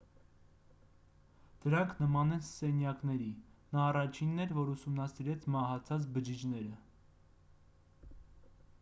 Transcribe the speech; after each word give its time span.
դրանք 1.65 1.91
նման 2.03 2.33
են 2.37 2.41
սենյակների 2.47 3.29
նա 3.75 3.85
առաջինն 3.91 4.45
էր 4.47 4.57
որ 4.61 4.73
ուսումնասիրեց 4.75 5.47
մահացած 5.57 6.11
բջիջները 6.17 6.79